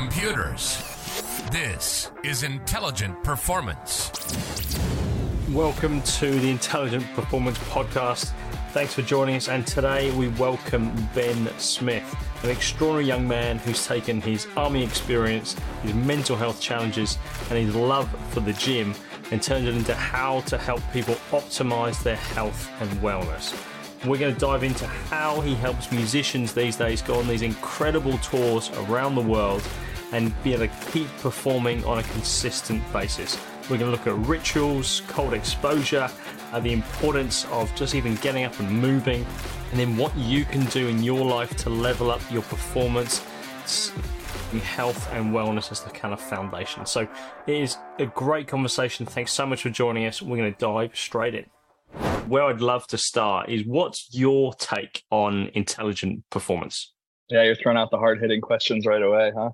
[0.00, 0.82] computers.
[1.52, 4.10] This is Intelligent Performance.
[5.50, 8.32] Welcome to the Intelligent Performance Podcast.
[8.70, 9.50] Thanks for joining us.
[9.50, 15.54] And today we welcome Ben Smith, an extraordinary young man who's taken his army experience,
[15.82, 17.18] his mental health challenges,
[17.50, 18.94] and his love for the gym
[19.30, 23.54] and turned it into how to help people optimize their health and wellness.
[24.06, 28.16] We're going to dive into how he helps musicians these days go on these incredible
[28.18, 29.62] tours around the world
[30.12, 33.38] and be able to keep performing on a consistent basis.
[33.62, 36.10] We're going to look at rituals, cold exposure,
[36.52, 39.24] uh, the importance of just even getting up and moving,
[39.70, 43.20] and then what you can do in your life to level up your performance.
[44.64, 46.84] Health and wellness as the kind of foundation.
[46.84, 47.06] So
[47.46, 49.06] it is a great conversation.
[49.06, 50.20] Thanks so much for joining us.
[50.20, 51.46] We're going to dive straight in
[52.30, 56.92] where I'd love to start is what's your take on intelligent performance?
[57.28, 59.50] Yeah, you're throwing out the hard hitting questions right away, huh?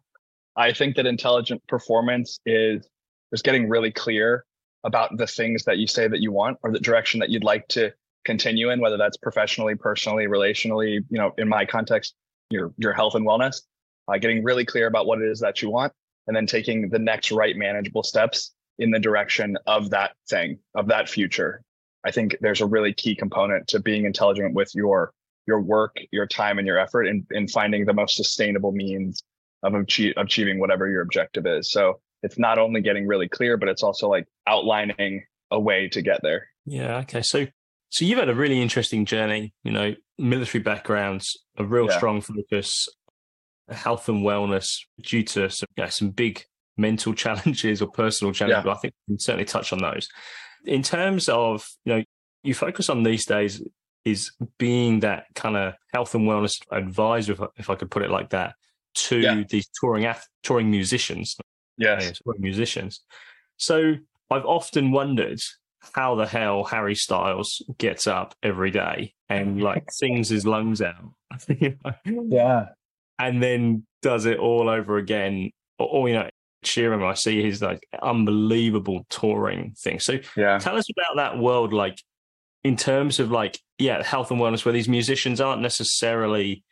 [0.56, 2.88] I think that intelligent performance is
[3.32, 4.44] just getting really clear
[4.84, 7.66] about the things that you say that you want or the direction that you'd like
[7.68, 7.92] to
[8.24, 12.14] continue in, whether that's professionally, personally, relationally, you know, in my context,
[12.50, 13.62] your your health and wellness.
[14.08, 15.92] Uh, getting really clear about what it is that you want,
[16.28, 20.86] and then taking the next right manageable steps in the direction of that thing, of
[20.86, 21.62] that future.
[22.04, 25.12] I think there's a really key component to being intelligent with your
[25.46, 29.22] your work, your time, and your effort in, in finding the most sustainable means
[29.74, 31.70] of achieve, achieving whatever your objective is.
[31.70, 36.02] So it's not only getting really clear, but it's also like outlining a way to
[36.02, 36.48] get there.
[36.64, 36.98] Yeah.
[36.98, 37.22] Okay.
[37.22, 37.46] So
[37.88, 39.54] so you've had a really interesting journey.
[39.62, 41.96] You know, military backgrounds, a real yeah.
[41.96, 42.88] strong focus,
[43.68, 44.66] health and wellness
[45.00, 46.44] due to some you know, some big
[46.76, 48.64] mental challenges or personal challenges.
[48.64, 48.72] Yeah.
[48.72, 50.08] I think we can certainly touch on those
[50.66, 52.02] in terms of you know
[52.42, 53.62] you focus on these days
[54.04, 58.04] is being that kind of health and wellness advisor, if I, if I could put
[58.04, 58.54] it like that,
[58.96, 59.42] to yeah.
[59.48, 61.36] these touring touring musicians.
[61.78, 63.00] Yes, touring musicians.
[63.58, 63.94] So
[64.30, 65.40] I've often wondered
[65.94, 71.12] how the hell Harry Styles gets up every day and like sings his lungs out.
[72.04, 72.66] Yeah.
[73.18, 75.50] And then does it all over again.
[75.78, 76.28] Or, or, you know,
[76.64, 80.00] Sheeran, I see his like unbelievable touring thing.
[80.00, 80.58] So yeah.
[80.58, 81.98] tell us about that world, like
[82.62, 86.62] in terms of like, yeah, health and wellness, where these musicians aren't necessarily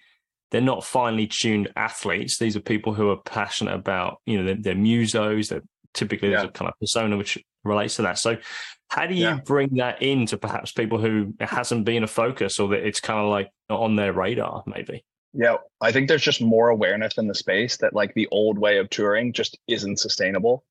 [0.55, 2.39] they're not finely tuned athletes.
[2.39, 5.49] These are people who are passionate about, you know, they're, they're musos.
[5.49, 6.37] They're typically yeah.
[6.37, 8.21] there's a kind of persona which relates to that.
[8.21, 8.37] So
[8.87, 9.41] how do you yeah.
[9.45, 13.19] bring that into perhaps people who it hasn't been a focus or that it's kind
[13.19, 15.05] of like on their radar, maybe?
[15.33, 18.79] Yeah, I think there's just more awareness in the space that like the old way
[18.79, 20.63] of touring just isn't sustainable.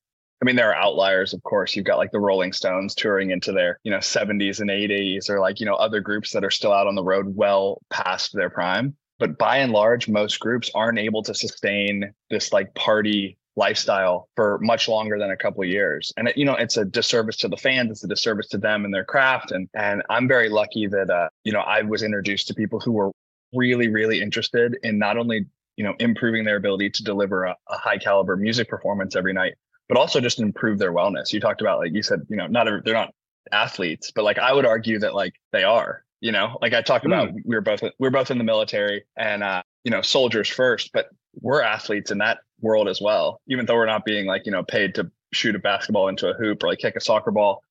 [0.41, 1.75] I mean, there are outliers, of course.
[1.75, 5.41] You've got like the Rolling Stones touring into their, you know, 70s and 80s, or
[5.41, 8.49] like, you know, other groups that are still out on the road well past their
[8.49, 8.95] prime.
[9.23, 14.59] But by and large, most groups aren't able to sustain this like party lifestyle for
[14.61, 17.47] much longer than a couple of years and it, you know it's a disservice to
[17.47, 20.87] the fans it's a disservice to them and their craft and and i'm very lucky
[20.87, 23.11] that uh you know i was introduced to people who were
[23.53, 25.45] really, really interested in not only
[25.77, 29.53] you know improving their ability to deliver a, a high caliber music performance every night,
[29.87, 31.31] but also just improve their wellness.
[31.31, 33.13] You talked about like you said, you know, not a, they're not
[33.51, 36.03] athletes, but like I would argue that like they are.
[36.23, 37.41] You know, like I talked about, mm.
[37.43, 40.91] we are both we are both in the military and uh, you know soldiers first,
[40.93, 41.07] but
[41.41, 43.41] we're athletes in that world as well.
[43.47, 46.33] Even though we're not being like you know paid to shoot a basketball into a
[46.33, 47.61] hoop or like kick a soccer ball,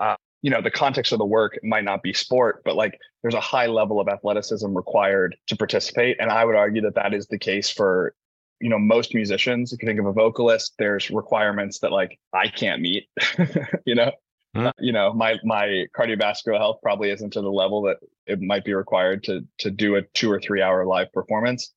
[0.00, 3.34] uh, you know the context of the work might not be sport but like there's
[3.34, 7.26] a high level of athleticism required to participate and i would argue that that is
[7.26, 8.14] the case for
[8.60, 12.48] you know most musicians if you think of a vocalist there's requirements that like i
[12.48, 13.08] can't meet
[13.84, 14.10] you know
[14.56, 14.66] mm-hmm.
[14.66, 17.96] uh, you know my my cardiovascular health probably isn't to the level that
[18.26, 21.72] it might be required to to do a two or three hour live performance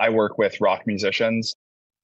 [0.00, 1.54] i work with rock musicians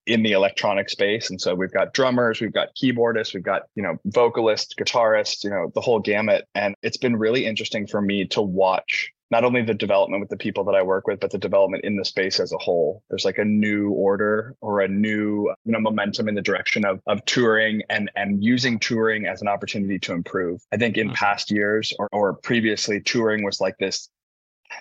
[0.07, 1.31] in the electronic space.
[1.31, 5.51] And so we've got drummers, we've got keyboardists, we've got, you know, vocalists, guitarists, you
[5.51, 6.47] know, the whole gamut.
[6.55, 10.37] And it's been really interesting for me to watch not only the development with the
[10.37, 13.03] people that I work with, but the development in the space as a whole.
[13.09, 17.01] There's like a new order or a new, you know, momentum in the direction of
[17.07, 20.61] of touring and and using touring as an opportunity to improve.
[20.73, 21.15] I think in mm-hmm.
[21.15, 24.09] past years or, or previously, touring was like this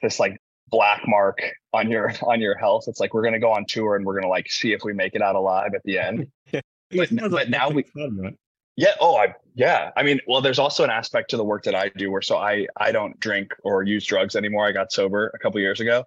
[0.01, 0.37] this like
[0.67, 1.41] black mark
[1.73, 2.85] on your on your health.
[2.87, 5.15] It's like we're gonna go on tour and we're gonna like see if we make
[5.15, 6.27] it out alive at the end.
[6.51, 6.61] yeah.
[6.91, 8.37] But, but like now we fun, right?
[8.75, 8.93] Yeah.
[8.99, 9.91] Oh, I yeah.
[9.95, 12.37] I mean, well, there's also an aspect to the work that I do where so
[12.37, 14.67] I I don't drink or use drugs anymore.
[14.67, 16.05] I got sober a couple years ago,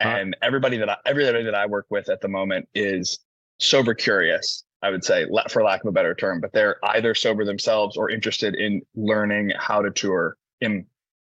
[0.00, 0.46] and huh?
[0.46, 3.18] everybody that I, everybody that I work with at the moment is
[3.58, 4.64] sober curious.
[4.82, 8.10] I would say, for lack of a better term, but they're either sober themselves or
[8.10, 10.84] interested in learning how to tour in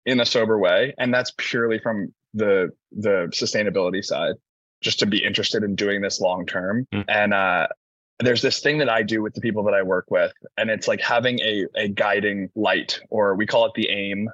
[0.06, 4.36] in a sober way, and that's purely from the the sustainability side.
[4.84, 6.88] just to be interested in doing this long term.
[6.94, 7.06] Mm.
[7.08, 7.68] And uh,
[8.24, 10.88] there's this thing that I do with the people that I work with, and it's
[10.88, 14.30] like having a a guiding light, or we call it the aim.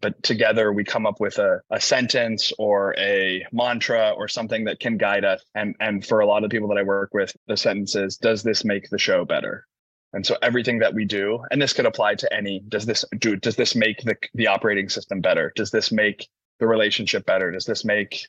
[0.00, 4.80] But together we come up with a, a sentence or a mantra or something that
[4.80, 5.44] can guide us.
[5.54, 8.42] And and for a lot of people that I work with, the sentence is, does
[8.42, 9.66] this make the show better?
[10.14, 13.36] And so everything that we do, and this could apply to any, does this do
[13.36, 15.52] does this make the the operating system better?
[15.54, 16.28] Does this make
[16.60, 17.50] the relationship better?
[17.50, 18.26] Does this make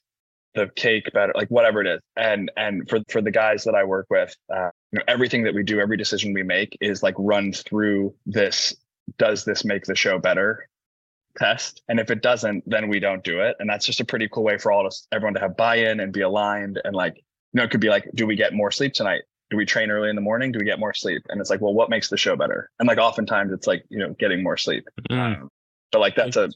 [0.55, 1.33] the cake better?
[1.35, 1.99] Like whatever it is.
[2.15, 5.53] And and for for the guys that I work with, uh, you know, everything that
[5.53, 8.75] we do, every decision we make is like run through this.
[9.17, 10.67] Does this make the show better?
[11.37, 11.81] Test.
[11.87, 13.55] And if it doesn't, then we don't do it.
[13.59, 16.11] And that's just a pretty cool way for all us, everyone to have buy-in and
[16.11, 16.81] be aligned.
[16.83, 17.23] And like, you
[17.53, 19.21] know, it could be like, do we get more sleep tonight?
[19.49, 20.51] do we train early in the morning?
[20.51, 21.23] Do we get more sleep?
[21.29, 22.69] And it's like, well, what makes the show better?
[22.79, 24.87] And like oftentimes it's like, you know, getting more sleep.
[25.09, 25.41] Mm.
[25.41, 25.49] Um,
[25.91, 26.49] but like that's a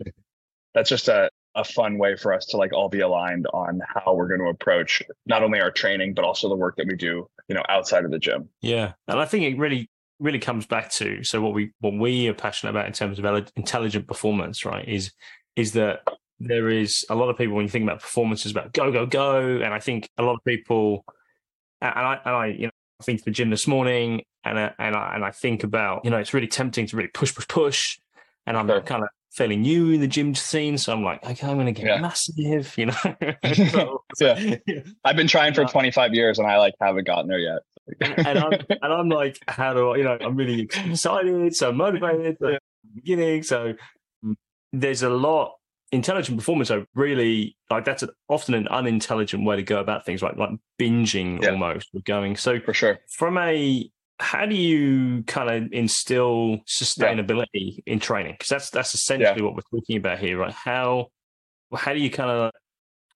[0.76, 4.14] that's just a, a fun way for us to like all be aligned on how
[4.14, 7.28] we're going to approach not only our training, but also the work that we do,
[7.48, 8.50] you know, outside of the gym.
[8.62, 8.94] Yeah.
[9.08, 9.90] And I think it really
[10.20, 13.26] really comes back to so what we what we are passionate about in terms of
[13.56, 14.88] intelligent performance, right?
[14.88, 15.12] Is
[15.56, 16.00] is that
[16.40, 19.06] there is a lot of people when you think about performance is about go go
[19.06, 21.04] go, and I think a lot of people
[21.82, 24.74] and I and I you know I've been to the gym this morning and I,
[24.80, 27.48] and I, and I think about you know it's really tempting to really push push
[27.48, 28.00] push,
[28.46, 28.82] and I'm Sure.
[28.82, 31.72] kind of fairly new in the gym scene, so I'm like okay I'm going to
[31.74, 32.02] get Yeah.
[32.02, 34.00] massive, you know.
[34.16, 34.36] So-
[34.68, 34.82] Yeah.
[35.04, 37.60] I've been trying for 25 years and I like haven't gotten there yet.
[38.26, 42.38] and I'm and I'm like, how do I, you know, I'm really excited, so motivated,
[42.42, 42.58] Yeah.
[42.96, 43.44] beginning.
[43.44, 43.74] So
[44.26, 44.36] mm,
[44.72, 45.54] there's a lot
[45.92, 46.70] intelligent performance.
[46.70, 50.52] So really, like that's a, often an unintelligent way to go about things, like like
[50.80, 51.52] binging Yeah.
[51.52, 52.36] almost or going.
[52.38, 53.00] So For sure.
[53.10, 53.90] from a
[54.20, 58.34] how do you kind of instill sustainability in training?
[58.34, 60.54] Because that's that's essentially what we're talking about here, right?
[60.54, 61.08] How
[61.74, 62.52] how do you kind of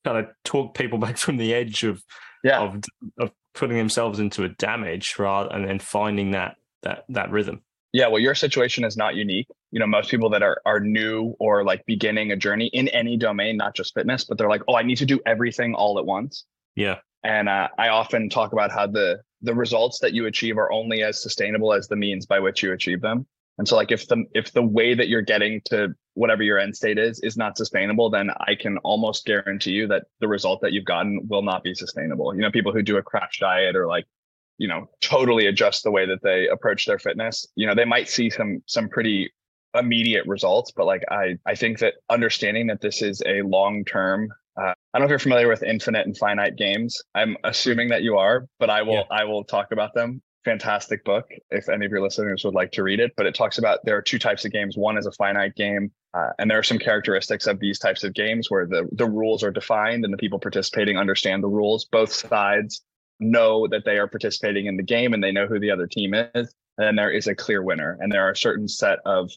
[0.04, 2.02] kind of talk people back from the edge of
[2.44, 2.60] Yeah.
[2.62, 2.84] of
[3.20, 7.62] of putting themselves into a damage rather and then finding that that that rhythm.
[7.94, 9.48] Yeah, well, your situation is not unique.
[9.72, 13.18] You know, most people that are are new or like beginning a journey in any
[13.18, 16.06] domain, not just fitness, but they're like, oh, I need to do everything all at
[16.06, 16.46] once.
[16.76, 16.98] Yeah.
[17.24, 21.04] And uh, I often talk about how the the results that you achieve are only
[21.04, 23.26] as sustainable as the means by which you achieve them.
[23.58, 26.76] And so, like, if the if the way that you're getting to whatever your end
[26.76, 30.74] state is is not sustainable, then I can almost guarantee you that the result that
[30.74, 32.36] you've gotten will not be sustainable.
[32.36, 34.06] You know, people who do a crash diet or like
[34.58, 38.10] you know totally adjust the way that they approach their fitness you know they might
[38.10, 39.32] see some some pretty
[39.76, 44.30] immediate results but like i i think that understanding that this is a long term
[44.60, 47.02] uh, i don't know if you're familiar with infinite and finite games.
[47.16, 49.18] I'm assuming that you are but i will Yeah.
[49.22, 50.22] i will talk about them.
[50.46, 53.58] Fantastic book if any of your listeners would like to read it but it talks
[53.58, 54.78] about there are two types of games.
[54.78, 58.14] One is a finite game uh, and there are some characteristics of these types of
[58.14, 61.86] games where the the rules are defined and the people participating understand the rules.
[61.92, 62.82] Both sides
[63.20, 66.14] know that they are participating in the game and they know who the other team
[66.14, 67.98] is and then there is a clear winner.
[68.00, 69.32] And there are a certain set of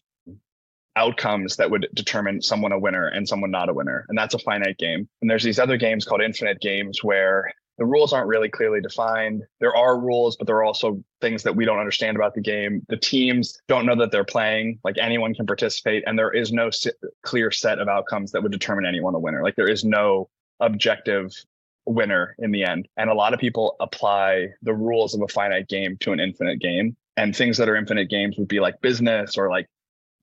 [0.97, 4.07] outcomes that would determine someone a winner and someone not a winner.
[4.09, 5.09] And that's a finite game.
[5.21, 9.43] And there's these other games called infinite games where the rules aren't really clearly defined.
[9.61, 12.85] There are rules but there are also things that we don't understand about the game.
[12.89, 14.81] The teams don't know that they're playing.
[14.85, 16.87] Like anyone can participate and there is no s-
[17.23, 19.43] clear set of outcomes that would determine anyone a winner.
[19.43, 20.29] Like there is no
[20.61, 21.33] objective
[21.87, 22.89] winner in the end.
[22.97, 26.61] And a lot of people apply the rules of a finite game to an infinite
[26.61, 26.97] game.
[27.17, 29.69] And things that are infinite games would be like business or like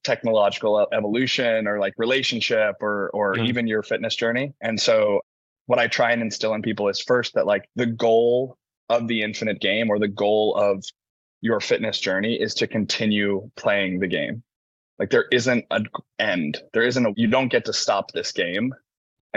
[0.07, 3.47] technological evolution or like relationship or or Mm.
[3.49, 4.53] even your fitness journey.
[4.61, 5.21] And so
[5.65, 8.57] what I try and instill in people is first that like the goal
[8.89, 10.83] of the infinite game or the goal of
[11.41, 14.43] your fitness journey is to continue playing the game.
[14.97, 15.87] Like there isn't an
[16.17, 16.61] end.
[16.73, 18.73] There isn't a you don't get to stop this game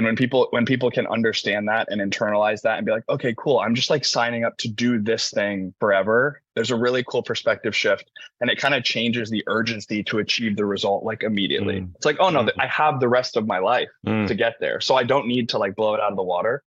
[0.00, 3.34] and when people when people can understand that and internalize that and be like okay
[3.36, 7.22] cool i'm just like signing up to do this thing forever there's a really cool
[7.22, 11.80] perspective shift and it kind of changes the urgency to achieve the result like immediately
[11.82, 11.90] Mm.
[11.96, 12.50] it's like oh no Mm.
[12.58, 14.26] i have the rest of my life Mm.
[14.26, 16.62] to get there so i don't need to like blow it out of the water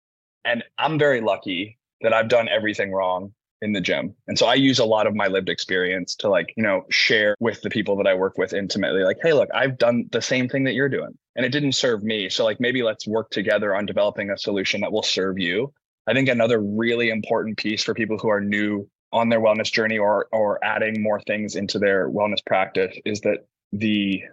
[0.43, 4.15] and i'm very lucky that i've done everything wrong in the gym.
[4.27, 7.35] And so i use a lot of my lived experience to like you know share
[7.39, 10.49] with the people that i work with intimately like hey look i've done the same
[10.49, 12.29] thing that you're doing and it didn't serve me.
[12.29, 15.73] So like maybe let's work together on developing a solution that will serve you.
[16.07, 19.97] I think another really important piece for people who are new on their wellness journey
[19.97, 24.23] or or adding more things into their wellness practice is that the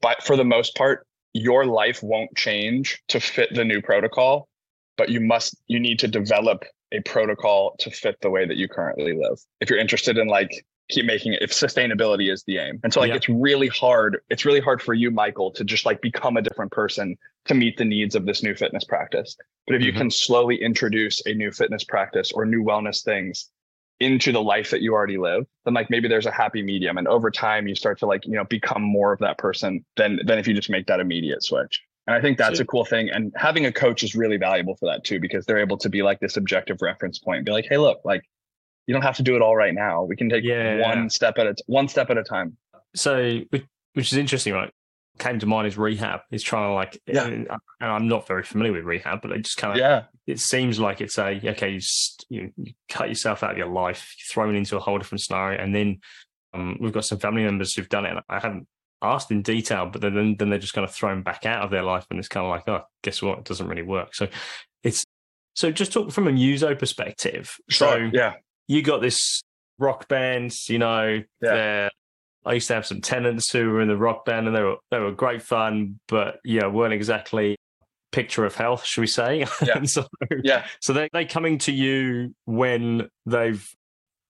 [0.00, 4.48] but for the most part your life won't change to fit the new protocol
[4.96, 8.68] but you must you need to develop a protocol to fit the way that you
[8.68, 12.80] currently live if you're interested in like keep making it if sustainability is the aim.
[12.82, 13.14] And so like Yeah.
[13.16, 14.18] it's really hard.
[14.28, 17.16] It's really hard for you, Michael, to just like become a different person
[17.46, 19.36] to meet the needs of this new fitness practice.
[19.68, 19.96] But if you Mhm.
[19.98, 23.50] can slowly introduce a new fitness practice or new wellness things
[24.00, 26.98] into the life that you already live, then like maybe there's a happy medium.
[26.98, 30.18] And over time you start to like, you know, become more of that person than
[30.26, 31.82] than if you just make that immediate switch.
[32.10, 33.08] And I think that's a cool thing.
[33.08, 36.02] And having a coach is really valuable for that too, because they're able to be
[36.02, 38.22] like this objective reference point and be like, hey, look, like
[38.88, 40.02] you don't have to do it all right now.
[40.02, 40.80] We can take Yeah.
[40.80, 42.56] one step at a t- one step at a time.
[42.96, 44.72] So, which, which is interesting, right?
[45.20, 46.22] Came to mind is rehab.
[46.32, 47.26] Is trying to like, Yeah.
[47.26, 47.48] and
[47.80, 50.04] I'm not very familiar with rehab, but it just kind of, Yeah.
[50.26, 51.80] it seems like it's a, okay, you,
[52.28, 55.62] you, you cut yourself out of your life, thrown into a whole different scenario.
[55.62, 56.00] And then
[56.54, 58.10] um, we've got some family members who've done it.
[58.10, 58.66] And I haven't
[59.02, 61.82] asked in detail, but then, then they're just kind of thrown back out of their
[61.82, 62.06] life.
[62.10, 63.38] And it's kind of like, oh, guess what?
[63.38, 64.14] It doesn't really work.
[64.14, 64.28] So
[64.82, 65.04] it's,
[65.54, 67.50] so just talk from a muso perspective.
[67.70, 68.34] So yeah.
[68.68, 69.42] you got this
[69.78, 71.88] rock band, you know, Yeah.
[72.44, 74.76] I used to have some tenants who were in the rock band and they were
[74.90, 77.56] they were great fun, but yeah, weren't exactly
[78.12, 79.44] picture of health, should we say?
[79.66, 79.82] Yeah.
[79.84, 80.06] so
[80.42, 80.66] Yeah.
[80.80, 83.66] so they they coming to you when they've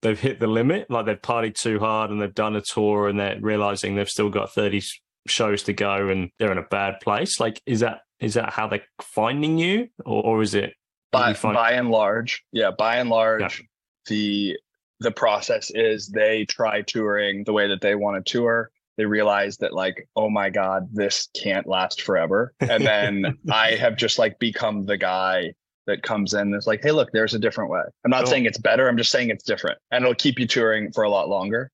[0.01, 3.19] they've hit the limit, like they've partied too hard and they've done a tour and
[3.19, 4.81] they're realizing they've still got 30
[5.27, 7.39] shows to go and they're in a bad place.
[7.39, 9.87] Like is that is that how they're finding you?
[10.05, 10.73] Or, or is it
[11.11, 13.63] by find- by and large, yeah, by and large,
[14.07, 14.57] the
[14.99, 18.69] the process is they try touring the way that they want to tour.
[18.97, 23.95] They realize that like, oh my god, this can't last forever, and then I have
[23.95, 25.53] just like become the guy
[25.89, 26.51] that comes in.
[26.51, 27.81] That's like, hey, look, there's a different way.
[28.05, 28.31] I'm not Cool.
[28.31, 28.87] saying it's better.
[28.87, 31.71] I'm just saying it's different, and it'll keep you touring for a lot longer.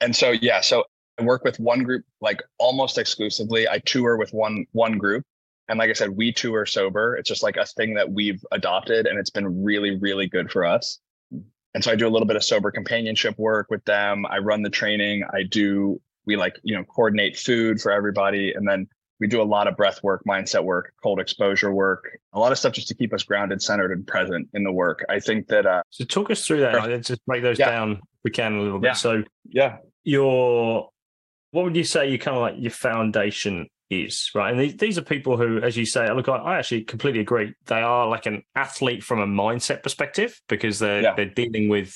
[0.00, 0.84] And so yeah, so
[1.18, 3.68] I work with one group like almost exclusively.
[3.68, 5.24] I tour with one one group.
[5.68, 7.16] And like I said, we tour sober.
[7.16, 10.64] It's just like a thing that we've adopted and it's been really, really good for
[10.66, 10.98] us.
[11.74, 14.26] And so I do a little bit of sober companionship work with them.
[14.26, 15.24] I run the training.
[15.32, 18.52] I do, we like, you know, coordinate food for everybody.
[18.52, 18.86] And then
[19.20, 22.58] we do a lot of breath work, mindset work, cold exposure work, a lot of
[22.58, 25.04] stuff just to keep us grounded, centered, and present in the work.
[25.08, 26.74] I think that, uh, so talk us through that.
[26.88, 27.70] Let's just break those Yeah.
[27.70, 28.88] down if we can a little bit.
[28.88, 28.92] Yeah.
[28.94, 30.90] So yeah, your
[31.52, 34.98] what would you say your kind of like your foundation is right and these, these
[34.98, 38.24] are people who as you say look I, I actually completely agree they are like
[38.26, 41.14] an athlete from a mindset perspective because they're Yeah.
[41.14, 41.94] they're dealing with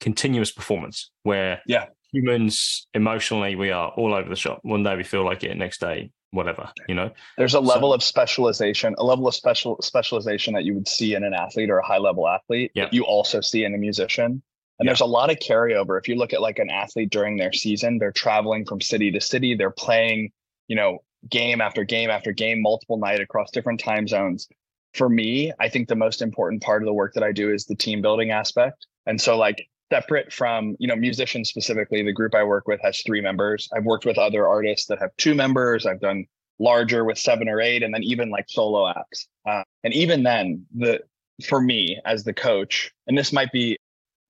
[0.00, 1.86] continuous performance where Yeah.
[2.12, 5.80] humans emotionally we are all over the shop one day we feel like it next
[5.80, 10.64] day whatever you know there's a level of specialization, a level of special specialization that
[10.64, 12.84] you would see in an athlete or a high level athlete Yeah.
[12.84, 14.42] that you also see in a musician.
[14.78, 14.90] And Yeah.
[14.90, 15.98] there's a lot of carryover.
[15.98, 19.20] If you look at like an athlete during their season, they're traveling from city to
[19.20, 20.32] city, they're playing,
[20.68, 20.98] you know,
[21.30, 24.48] game after game after game, multiple night across different time zones.
[24.92, 27.64] For me, I think the most important part of the work that I do is
[27.64, 28.86] the team building aspect.
[29.06, 33.02] And so like separate from, you know, musicians specifically, the group I work with has
[33.02, 33.68] three members.
[33.74, 35.86] I've worked with other artists that have two members.
[35.86, 36.26] I've done
[36.58, 39.28] larger with seven or eight, and then even like solo acts.
[39.46, 41.00] Uh, and even then, the
[41.46, 43.76] for me as the coach, and this might be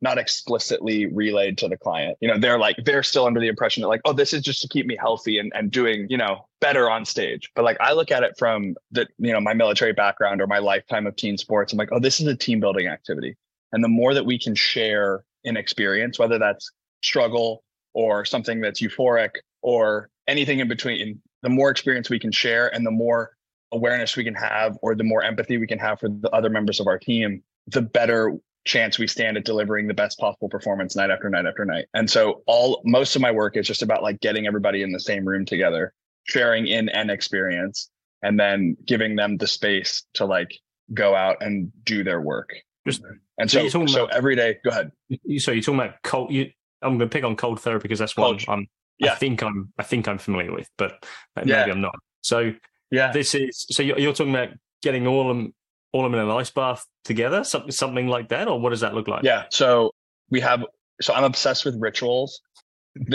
[0.02, 2.18] not explicitly relayed to the client.
[2.20, 4.60] You know, they're like they're still under the impression that like, oh, this is just
[4.62, 7.50] to keep me healthy and and doing you know better on stage.
[7.54, 10.58] But like I look at it from the you know my military background or my
[10.58, 11.72] lifetime of team sports.
[11.72, 13.36] I'm like, oh, this is a team building activity,
[13.72, 16.70] and the more that we can share in experience, whether that's
[17.02, 17.62] struggle
[17.94, 19.30] or something that's euphoric
[19.62, 23.30] or anything in between, the more experience we can share and the more
[23.72, 26.80] awareness we can have or the more empathy we can have for the other members
[26.80, 31.10] of our team, the better chance we stand at delivering the best possible performance night
[31.10, 31.86] after night after night.
[31.94, 35.00] And so all most of my work is just about like getting everybody in the
[35.00, 35.92] same room together,
[36.24, 37.88] sharing in an experience,
[38.22, 40.58] and then giving them the space to like
[40.92, 42.50] go out and do their work.
[42.86, 43.02] Just-
[43.38, 44.92] and so so you're talking so about- every day, go ahead.
[45.08, 46.50] You- so you're talking about cold you
[46.82, 48.44] i'm going to pick on cold therapy because that's one Cold.
[48.48, 48.66] i'm
[48.98, 49.12] Yeah.
[49.12, 51.64] i think i'm i think i'm familiar with but maybe Yeah.
[51.64, 52.52] i'm not so
[52.90, 53.12] Yeah.
[53.12, 54.50] this is so you're, you're talking about
[54.82, 55.54] getting all of them
[55.92, 58.80] all of them in an ice bath together something something like that or what does
[58.80, 59.44] that look like Yeah.
[59.50, 59.90] So
[60.30, 60.64] we have.
[61.00, 62.40] So I'm obsessed with rituals.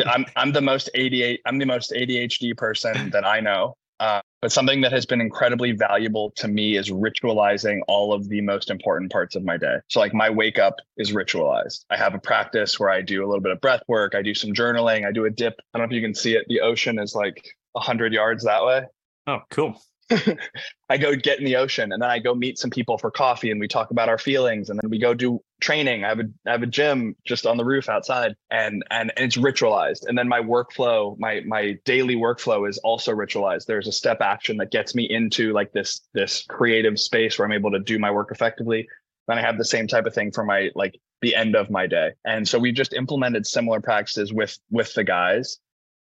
[0.05, 1.39] I'm I'm the most ADHD.
[1.45, 3.75] I'm the most ADHD person that I know.
[4.01, 8.41] Uh, but something that has been incredibly valuable to me is ritualizing all of the
[8.41, 9.75] most important parts of my day.
[9.89, 11.85] So like my wake up is ritualized.
[11.91, 14.15] I have a practice where I do a little bit of breath work.
[14.15, 15.07] I do some journaling.
[15.07, 15.53] I do a dip.
[15.59, 16.47] I don't know if you can see it.
[16.47, 18.87] The ocean is like a hundred yards that way.
[19.27, 19.79] oh cool
[20.89, 23.51] I go get in the ocean and then I go meet some people for coffee
[23.51, 26.03] and we talk about our feelings and then we go do training.
[26.03, 29.25] I have a I have a gym just on the roof outside and and, and
[29.25, 30.05] it's ritualized.
[30.07, 33.65] And then my workflow, my my daily workflow is also ritualized.
[33.65, 37.53] There's a step action that gets me into like this this creative space where I'm
[37.53, 38.87] able to do my work effectively.
[39.27, 41.87] then I have the same type of thing for my like the end of my
[41.87, 42.11] day.
[42.25, 45.59] And so we've just implemented similar practices with with the guys.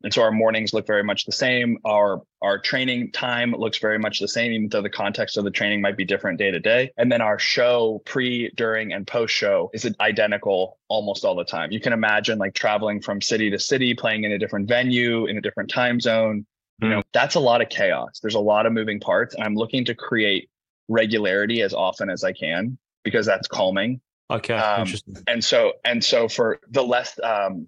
[0.04, 1.78] And so our mornings look very much the same.
[1.86, 5.52] Our our training time looks very much the same, even though the context of the
[5.52, 6.92] training might be different day to day.
[6.98, 11.72] And then our show pre, during, and post show is identical almost all the time.
[11.72, 15.38] You can imagine like traveling from city to city, playing in a different venue, in
[15.38, 16.46] a different time zone.
[16.82, 18.20] You know, that's a lot of chaos.
[18.22, 19.36] There's a lot of moving parts.
[19.36, 20.50] And I'm looking to create
[20.90, 24.02] regularity as often as I can because that's calming.
[24.30, 24.56] Okay.
[24.56, 24.92] Um,
[25.28, 27.68] and so and so for the less um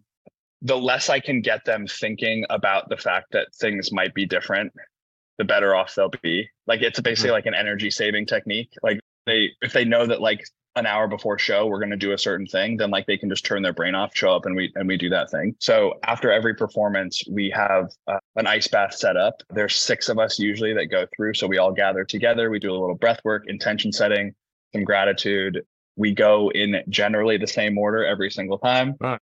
[0.66, 4.74] the less I can get them thinking about the fact that things might be different,
[5.38, 6.50] the better off they'll be.
[6.66, 7.34] Like it's basically Mm-hmm.
[7.36, 8.72] like an energy saving technique.
[8.82, 10.44] Like they if they know that like
[10.76, 13.30] an hour before show we're going to do a certain thing, then like they can
[13.30, 15.56] just turn their brain off, show up, and we and we do that thing.
[15.60, 19.44] So after every performance, we have uh, an ice bath set up.
[19.52, 22.50] There's six of us usually that go through, so we all gather together.
[22.50, 24.34] We do a little breath work, intention setting,
[24.74, 25.62] some gratitude.
[25.96, 29.20] We go in generally the same order every single time Right.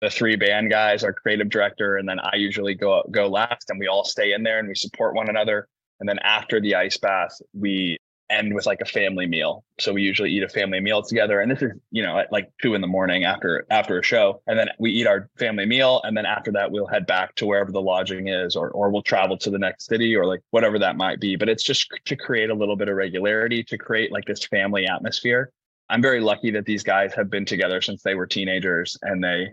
[0.00, 3.78] The three band guys, our creative director, and then I usually go go last, and
[3.78, 5.68] we all stay in there and we support one another.
[6.00, 7.98] And then after the ice bath, we
[8.30, 9.64] end with like a family meal.
[9.78, 12.50] So we usually eat a family meal together, and this is you know at like
[12.60, 16.00] two in the morning after after a show, and then we eat our family meal,
[16.04, 19.02] and then after that we'll head back to wherever the lodging is, or or we'll
[19.02, 21.36] travel to the next city, or like whatever that might be.
[21.36, 24.86] But it's just to create a little bit of regularity, to create like this family
[24.86, 25.50] atmosphere.
[25.90, 29.48] I'm very lucky that these guys have been together since they were teenagers, and they.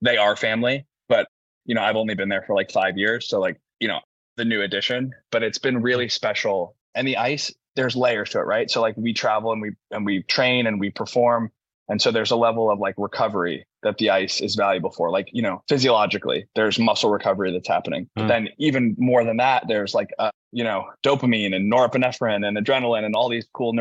[0.00, 1.26] They are family, but
[1.66, 3.28] you know, I've only been there for like five years.
[3.28, 4.00] So like, you know,
[4.36, 6.74] the new addition, but it's been really special.
[6.94, 8.70] And the ice, there's layers to it, right?
[8.70, 11.52] So like we travel and we and we train and we perform.
[11.88, 15.10] And so there's a level of like recovery that the ice is valuable for.
[15.10, 18.08] Like, you know, physiologically, there's muscle recovery that's happening.
[18.14, 18.28] But Mm.
[18.28, 23.04] then even more than that, there's like uh, you know, dopamine and norepinephrine and adrenaline
[23.04, 23.72] and all these cool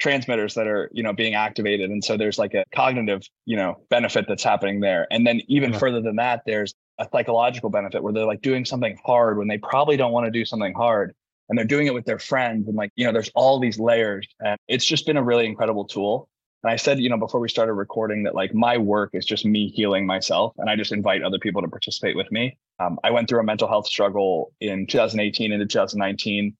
[0.00, 1.90] neurotransmitters that are, you know, being activated.
[1.90, 5.06] And so there's like a cognitive, you know, benefit that's happening there.
[5.10, 5.78] And then even Yeah.
[5.78, 9.58] further than that, there's a psychological benefit where they're like doing something hard when they
[9.58, 11.14] probably don't want to do something hard
[11.48, 14.26] and they're doing it with their friends and like you know there's all these layers
[14.40, 16.28] and it's just been a really incredible tool
[16.62, 19.44] and i said you know before we started recording that like my work is just
[19.44, 23.10] me healing myself and i just invite other people to participate with me um, i
[23.10, 26.56] went through a mental health struggle in 2018 into 2019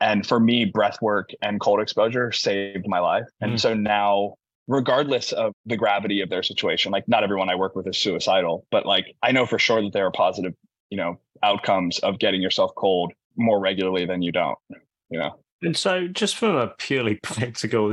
[0.00, 3.60] and for me breath work and cold exposure saved my life and Mm.
[3.60, 4.34] so now
[4.66, 8.66] regardless of the gravity of their situation like not everyone i work with is suicidal
[8.70, 10.52] but like i know for sure that there are positive
[10.90, 14.58] you know outcomes of getting yourself cold more regularly than you don't
[15.10, 17.92] you know And so, just from a purely practical,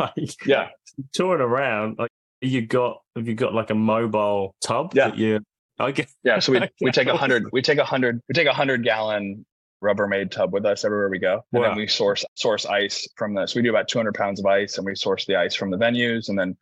[0.00, 0.68] like yeah
[1.12, 5.08] touring around, like you got have you got like a mobile tub Yeah.
[5.10, 5.40] that you?
[5.78, 8.48] I guess yeah so we, we take a hundred we take a hundred we take
[8.48, 9.44] a hundred gallon
[9.82, 11.44] rubbermaid tub with us everywhere we go.
[11.52, 11.68] And Wow.
[11.68, 13.54] then we source source ice from this.
[13.54, 16.28] We do about 200 pounds of ice and we source the ice from the venues
[16.28, 16.56] and then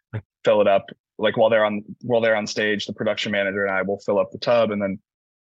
[0.44, 0.86] fill it up.
[1.18, 4.18] Like while they're on while they're on stage the production manager and i will fill
[4.18, 4.98] up the tub and then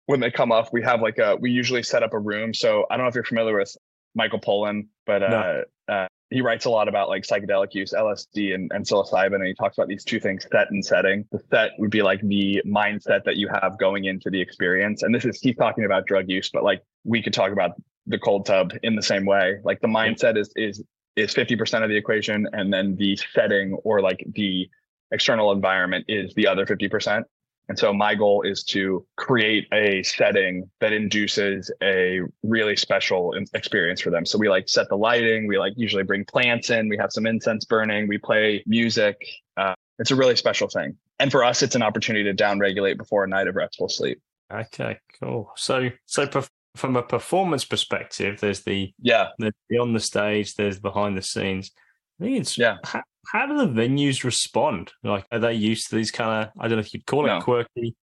[0.07, 2.53] when they come off we have like a we usually set up a room.
[2.53, 3.75] So i don't know if you're familiar with
[4.13, 8.71] michael pollan but uh, uh he writes a lot about like psychedelic use lsd and,
[8.73, 11.25] and psilocybin and he talks about these two things set and setting.
[11.31, 15.03] The set would be like the mindset that you have going into the experience.
[15.03, 17.71] And this is he's talking about drug use but like we could talk about
[18.07, 19.59] the cold tub in the same way.
[19.63, 20.83] Like the mindset is is
[21.15, 24.67] is 50% of the equation and then the setting or like the
[25.11, 27.23] external environment is the other 50%
[27.69, 34.01] and so my goal is to create a setting that induces a really special experience
[34.01, 34.25] for them.
[34.25, 37.25] So we like set the lighting, we like usually bring plants in, we have some
[37.25, 39.15] incense burning, we play music.
[39.55, 40.97] Uh, it's a really special thing.
[41.19, 44.19] And for us, it's an opportunity to downregulate before a night of restful sleep.
[44.51, 45.51] Okay, cool.
[45.55, 49.29] So, so perf- from a performance perspective, there's the Yeah.
[49.39, 51.71] the on the stage, there's behind the scenes.
[52.19, 52.77] I think it's Yeah.
[52.83, 54.91] How, how do the venues respond?
[55.03, 56.51] Like, are they used to these kind of?
[56.59, 57.95] I don't know if you'd call it quirky.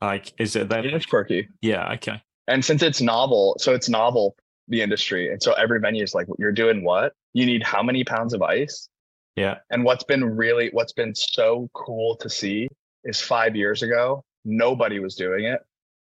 [0.00, 0.68] Like, is it?
[0.68, 1.48] They, It is quirky.
[1.62, 1.92] yeah.
[1.94, 2.20] Okay.
[2.48, 4.36] And since it's novel, so it's novel,
[4.68, 5.30] the industry.
[5.32, 7.12] And so every venue is like, you're doing what?
[7.32, 8.88] You need how many pounds of ice?
[9.36, 9.56] Yeah.
[9.70, 12.68] And what's been really, what's been so cool to see
[13.04, 15.60] is five years ago, nobody was doing it.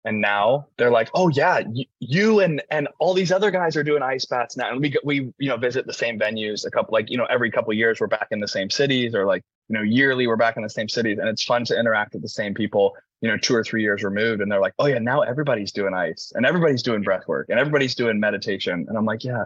[0.04, 3.84] And now they're like, oh yeah, you, you and and all these other guys are
[3.84, 4.72] doing ice baths now.
[4.72, 7.26] And we go- we you know visit the same venues a couple like you know
[7.26, 10.26] every couple of years we're back in the same cities or like you know yearly
[10.26, 11.20] we're back in the same cities.
[11.20, 14.04] And it's fun to interact with the same people you know two or three years
[14.04, 14.42] removed.
[14.42, 17.60] And they're like oh yeah now everybody's doing ice and everybody's doing breath work and
[17.60, 18.86] everybody's doing meditation.
[18.88, 19.44] And I'm like yeah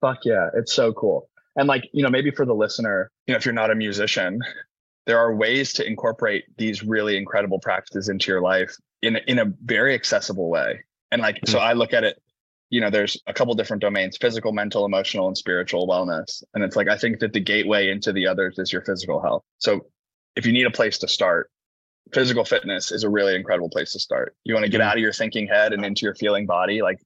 [0.00, 1.28] fuck yeah it's so cool.
[1.54, 4.40] And like you know maybe for the listener you know if you're not a musician
[5.06, 9.38] there are ways to incorporate these really incredible practices into your life in a, in
[9.38, 12.22] a very accessible way and like so i look at it
[12.72, 16.42] you know, there's a couple different domains physical, mental, emotional, and spiritual wellness.
[16.54, 19.44] And it's like, I think that the gateway into the others is your physical health.
[19.58, 19.88] So
[20.36, 21.50] if you need a place to start,
[22.14, 24.34] physical fitness is a really incredible place to start.
[24.44, 24.88] You want to get mm-hmm.
[24.88, 26.98] out of your thinking head and into your feeling body, like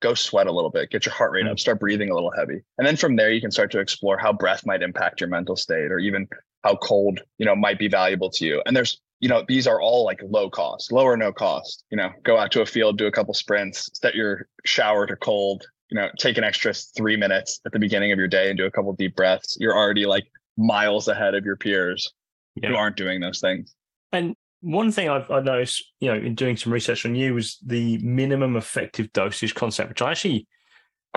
[0.00, 1.50] go sweat a little bit, get your heart rate mm-hmm.
[1.50, 2.62] up, start breathing a little heavy.
[2.78, 5.56] And then from there, you can start to explore how breath might impact your mental
[5.56, 6.28] state or even
[6.62, 8.62] how cold, you know, might be valuable to you.
[8.66, 11.84] And there's you know, these are all like low cost, low or no cost.
[11.90, 15.16] You know, go out to a field, do a couple sprints, set your shower to
[15.16, 18.58] cold, you know, take an extra three minutes at the beginning of your day and
[18.58, 19.56] do a couple deep breaths.
[19.58, 20.26] You're already like
[20.56, 22.12] miles ahead of your peers
[22.56, 22.68] yeah.
[22.68, 23.74] who aren't doing those things.
[24.12, 27.58] And one thing I've, I noticed, you know, in doing some research on you was
[27.64, 30.46] the minimum effective dosage concept, which I actually,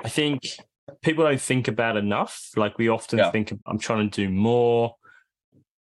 [0.03, 0.41] I think
[1.01, 2.49] people don't think about enough.
[2.55, 3.31] Like we often yeah.
[3.31, 4.95] think I'm trying to do more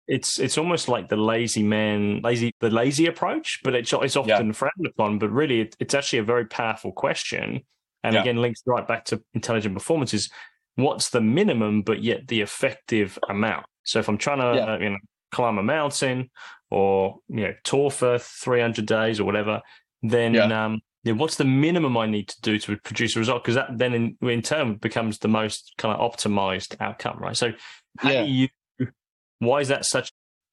[0.08, 4.46] it's it's almost like the lazy man, lazy the lazy approach, but it's it's often
[4.46, 4.52] yeah.
[4.52, 5.18] frowned upon.
[5.18, 7.60] But really, it, it's actually a very powerful question,
[8.02, 8.22] and yeah.
[8.22, 10.30] again links right back to intelligent performances
[10.78, 13.66] what's the minimum, but yet the effective amount?
[13.82, 14.78] So if I'm trying to yeah.
[14.78, 14.98] you know
[15.32, 16.30] climb a mountain
[16.70, 19.60] or you know tour for 300 days or whatever,
[20.02, 23.42] then um, yeah, what's the minimum I need to do to produce a result?
[23.42, 27.36] Because that then in, in turn becomes the most kind of optimized outcome, right?
[27.36, 27.52] So
[27.98, 28.24] how yeah.
[28.24, 28.48] do you
[29.38, 30.10] why is that such?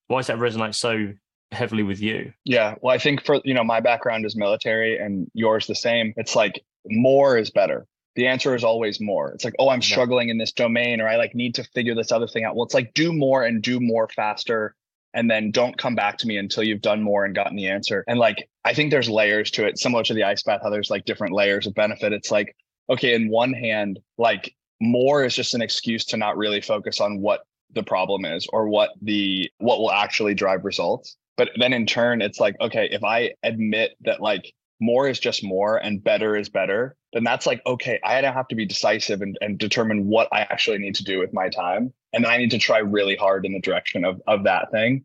[0.08, 1.12] Why does that resonate so
[1.52, 2.32] heavily with you?
[2.44, 6.12] Yeah, well, I think for you know my background is military and yours the same.
[6.16, 7.86] It's like more is better.
[8.14, 9.32] The answer is always more.
[9.32, 12.12] It's like, oh, I'm struggling in this domain, or I like need to figure this
[12.12, 12.56] other thing out.
[12.56, 14.74] Well, it's like do more and do more faster
[15.16, 18.04] and then don't come back to me until you've done more and gotten the answer.
[18.06, 20.90] And like, I think there's layers to it, similar to the ice bath, how there's
[20.90, 22.12] like different layers of benefit.
[22.12, 22.54] It's like,
[22.90, 27.22] okay, in one hand, like more is just an excuse to not really focus on
[27.22, 27.40] what
[27.72, 31.16] the problem is or what the what will actually drive results.
[31.36, 35.44] But then in turn it's like okay if i admit that like more is just
[35.44, 39.20] more and better is better then that's like okay i don't have to be decisive
[39.20, 41.92] and, and determine what i actually need to do with my time.
[42.14, 45.04] And i need to try really hard in the direction of of that thing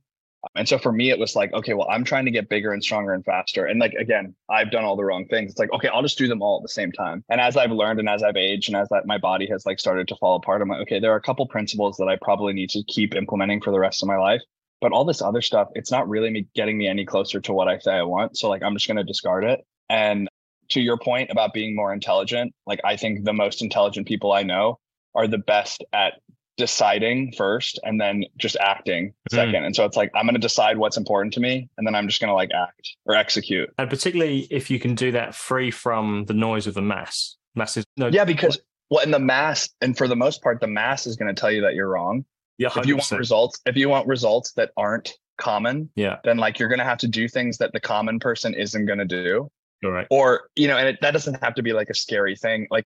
[0.56, 2.84] and so for me, it was like, okay, well, I'm trying to get bigger and
[2.84, 3.66] stronger and faster.
[3.66, 5.52] And like, again, I've done all the wrong things.
[5.52, 7.24] It's like, okay, I'll just do them all at the same time.
[7.30, 9.80] And as I've learned and as I've aged and as that my body has like
[9.80, 12.54] started to fall apart, I'm like, okay, there are a couple principles that I probably
[12.54, 14.42] need to keep implementing for the rest of my life.
[14.82, 17.68] But all this other stuff, it's not really me getting me any closer to what
[17.68, 18.36] I say I want.
[18.36, 19.62] So like, I'm just going to discard it.
[19.90, 20.28] And
[20.70, 24.42] to your point about being more intelligent, like I think the most intelligent people I
[24.42, 24.80] know
[25.14, 26.14] are the best at
[26.58, 29.36] deciding first and then just acting mm-hmm.
[29.36, 29.64] second.
[29.64, 29.68] Mm.
[29.68, 32.08] And so it's like I'm going to decide what's important to me and then I'm
[32.08, 33.70] just going to like act or execute.
[33.78, 37.38] And particularly if you can do that free from the noise of the mass.
[37.56, 38.60] Mass is no Yeah, because
[38.90, 41.52] well in the mass and for the most part the mass is going to tell
[41.52, 42.26] you that you're wrong.
[42.58, 42.80] Yeah, 100%.
[42.82, 46.18] if you want results if you want results that aren't common, yeah.
[46.24, 49.00] then like you're going to have to do things that the common person isn't going
[49.00, 49.50] to do.
[49.84, 50.08] All right.
[50.12, 52.68] Or, you know, and it, that doesn't have to be like a scary thing.
[52.70, 52.86] Like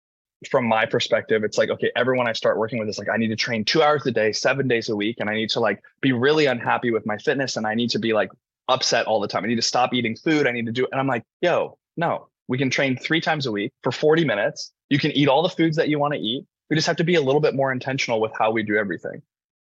[0.48, 3.28] from my perspective, it's like, okay, everyone I start working with is like, I need
[3.28, 5.16] to train two hours a day, seven days a week.
[5.20, 7.98] And I need to like be really unhappy with my fitness and I need to
[7.98, 8.30] be like
[8.68, 9.44] upset all the time.
[9.44, 10.46] I need to stop eating food.
[10.46, 13.52] I need to do, and I'm like, yo, no, we can train three times a
[13.52, 14.72] week for 40 minutes.
[14.88, 16.46] You can eat all the foods that you want to eat.
[16.70, 19.22] We just have to be a little bit more intentional with how we do everything.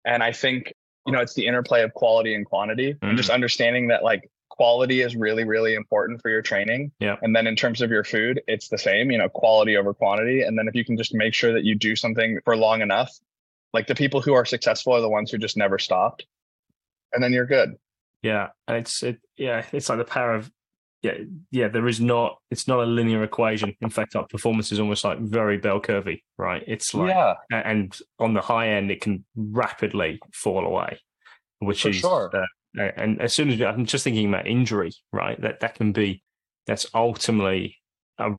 [0.05, 0.73] And I think,
[1.07, 2.99] you know, it's the interplay of quality and quantity mm.
[3.03, 6.93] and just understanding that like quality is really really important for your training.
[6.99, 7.17] Yeah.
[7.23, 10.43] And then in terms of your food it's the same you know quality over quantity.
[10.43, 13.13] And then if you can just make sure that you do something for long enough
[13.73, 16.27] like the people who are successful are the ones who just never stopped
[17.13, 17.75] and then you're good.
[18.23, 20.51] Yeah and it's it yeah it's like the power of
[21.03, 21.19] yeah
[21.51, 23.75] yeah there is not it's not a linear equation.
[23.81, 26.63] In fact our performance is almost like very bell curvy right?
[26.67, 27.35] It's like yeah.
[27.51, 30.99] and on the high end it can rapidly fall away
[31.61, 32.31] which for is sure.
[32.35, 35.41] uh, and as soon as I'm just thinking about injury, right?
[35.41, 36.23] That that can be
[36.67, 37.77] that's ultimately
[38.19, 38.33] a,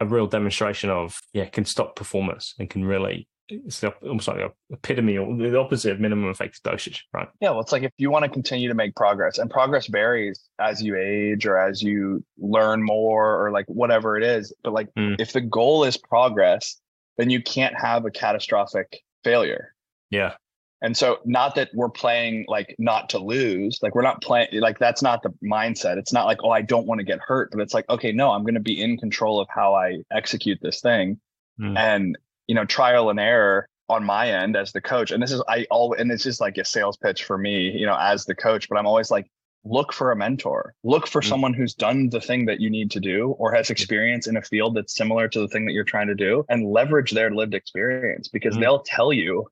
[0.00, 4.52] a real demonstration of yeah can stop performance and can really it's almost like a
[4.70, 7.28] epitome or the opposite of minimum effective dosage, right?
[7.40, 10.40] Yeah, well, it's like if you want to continue to make progress, and progress varies
[10.60, 14.54] as you age or as you learn more or like whatever it is.
[14.62, 15.16] But like mm.
[15.18, 16.80] if the goal is progress,
[17.16, 19.74] then you can't have a catastrophic failure.
[20.10, 20.34] Yeah.
[20.82, 24.78] And so, not that we're playing like not to lose, like we're not playing, like
[24.78, 25.98] that's not the mindset.
[25.98, 28.30] It's not like, oh, I don't want to get hurt, but it's like, okay, no,
[28.30, 31.20] I'm going to be in control of how I execute this thing.
[31.60, 31.76] Mm.
[31.76, 35.10] And, you know, trial and error on my end as the coach.
[35.10, 37.84] And this is, I all, and it's just like a sales pitch for me, you
[37.84, 39.30] know, as the coach, but I'm always like,
[39.64, 41.28] look for a mentor, look for mm.
[41.28, 44.42] someone who's done the thing that you need to do or has experience in a
[44.42, 47.52] field that's similar to the thing that you're trying to do and leverage their lived
[47.52, 48.60] experience because mm.
[48.60, 49.46] they'll tell you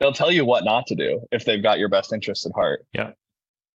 [0.00, 2.84] they'll tell you what not to do if they've got your best interest at heart.
[2.92, 3.10] Yeah.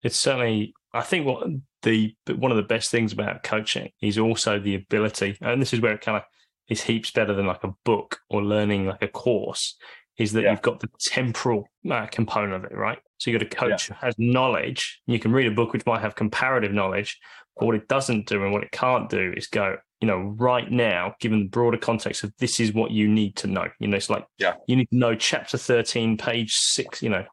[0.01, 1.47] It's certainly I think what
[1.83, 5.81] the one of the best things about coaching is also the ability, and this is
[5.81, 6.23] where it kind of
[6.69, 9.75] is heaps better than like a book or learning like a course
[10.17, 10.51] is that Yeah.
[10.51, 12.99] you've got the temporal uh, component of it, right?
[13.17, 13.95] So you've got a coach Yeah.
[13.99, 15.01] who has knowledge.
[15.07, 17.19] You can read a book which might have comparative knowledge,
[17.57, 20.69] but what it doesn't do and what it can't do is go, you know, right
[20.69, 23.67] now, given the broader context of this is what you need to know.
[23.79, 24.55] You know, it's like Yeah.
[24.67, 27.23] you need to know chapter 13, page six, you know,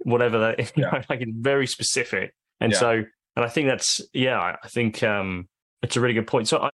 [0.00, 0.90] whatever that you Yeah.
[0.90, 2.34] know, like it's very specific.
[2.60, 2.78] And Yeah.
[2.78, 2.90] so
[3.36, 5.48] and I think that's yeah, I- think um
[5.82, 6.48] it's a really good point.
[6.48, 6.68] So I,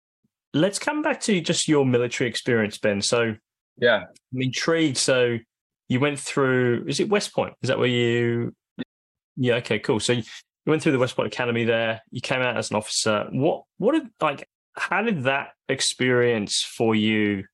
[0.55, 3.03] let's come back to just your military experience, Ben.
[3.03, 3.35] So
[3.77, 4.05] Yeah.
[4.33, 4.99] I'm intrigued.
[4.99, 5.39] So
[5.89, 7.55] you went through, is it West Point?
[7.63, 8.55] Is that where you?
[9.37, 9.55] Yeah.
[9.57, 9.81] Okay.
[9.81, 9.99] Cool.
[9.99, 10.23] So you
[10.65, 12.03] went through the West Point Academy there.
[12.13, 13.27] You came out as an officer.
[13.33, 13.65] What?
[13.79, 14.47] What did like?
[14.77, 17.45] How did that experience for you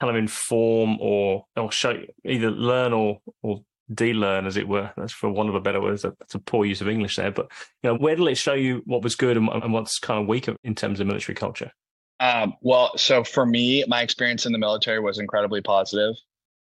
[0.00, 3.60] kind of inform or or show either learn or or
[3.92, 4.92] de-learn, as it were?
[4.96, 5.98] That's for one of a better word.
[6.00, 7.30] That's a poor use of English there.
[7.30, 7.50] But
[7.82, 10.28] you know, where did it show you what was good and, and what's kind of
[10.28, 11.70] weak in terms of military culture?
[12.18, 16.14] Um, well, so for me, my experience in the military was incredibly positive.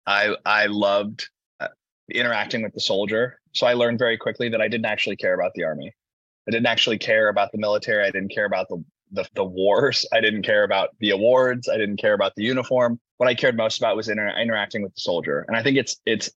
[0.06, 1.68] I I loved uh,
[2.12, 3.40] interacting with the soldier.
[3.54, 5.92] So I learned very quickly that I didn't actually care about the army.
[6.48, 8.04] I didn't actually care about the military.
[8.06, 10.06] I didn't care about the the, the wars.
[10.14, 11.68] I didn't care about the awards.
[11.68, 13.00] I didn't care about the uniform.
[13.18, 15.46] What I cared most about was inter- interacting with the soldier.
[15.48, 16.30] And I think it's it's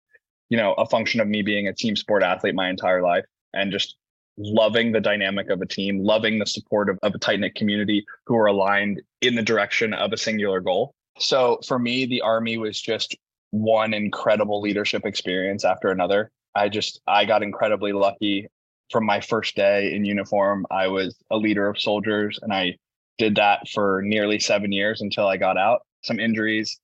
[0.48, 3.72] you know a function of me being a team sport athlete my entire life and
[3.72, 3.96] just
[4.38, 8.04] loving the dynamic of a team, loving the support of, of a tight knit community
[8.26, 10.94] who are aligned in the direction of a singular goal.
[11.18, 13.16] So for me, the Army was just
[13.50, 16.30] one incredible leadership experience after another.
[16.54, 18.48] I just, I got incredibly lucky
[18.90, 20.66] from my first day in uniform.
[20.70, 22.76] I was a leader of soldiers and I
[23.18, 25.83] did that for nearly seven years until I got out.
[26.03, 26.81] Some injuries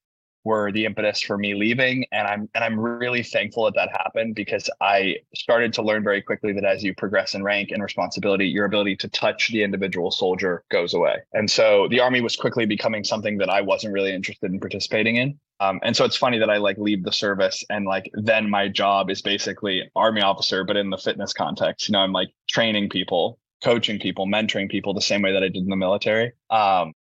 [0.47, 2.07] were the impetus for me leaving.
[2.13, 6.23] And i'm and i'm really thankful that that happened because i started to learn very
[6.23, 10.11] quickly that as you progress in rank and responsibility your ability to touch the individual
[10.11, 11.17] soldier goes away.
[11.33, 15.17] And so the army was quickly becoming something that i wasn't really interested in participating
[15.17, 15.39] in.
[15.59, 18.69] Um, and so it's funny that i like leave the service and like then my
[18.69, 21.89] job is basically army officer but in the fitness context.
[21.89, 25.49] You know i'm like training people coaching people mentoring people the same way that i
[25.49, 26.33] did in the military.
[26.51, 26.93] Um,